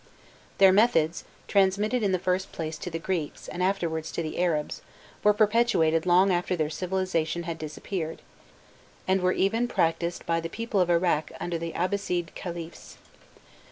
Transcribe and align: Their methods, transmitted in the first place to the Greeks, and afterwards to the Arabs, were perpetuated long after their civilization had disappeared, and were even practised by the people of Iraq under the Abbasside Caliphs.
Their 0.57 0.71
methods, 0.71 1.25
transmitted 1.47 2.01
in 2.01 2.11
the 2.11 2.17
first 2.17 2.51
place 2.51 2.79
to 2.79 2.89
the 2.89 2.97
Greeks, 2.97 3.47
and 3.47 3.61
afterwards 3.61 4.11
to 4.13 4.23
the 4.23 4.39
Arabs, 4.41 4.81
were 5.23 5.31
perpetuated 5.31 6.07
long 6.07 6.31
after 6.33 6.55
their 6.55 6.71
civilization 6.71 7.43
had 7.43 7.59
disappeared, 7.59 8.23
and 9.07 9.21
were 9.21 9.31
even 9.33 9.67
practised 9.67 10.25
by 10.25 10.39
the 10.41 10.49
people 10.49 10.79
of 10.79 10.89
Iraq 10.89 11.31
under 11.39 11.59
the 11.59 11.73
Abbasside 11.75 12.33
Caliphs. 12.33 12.97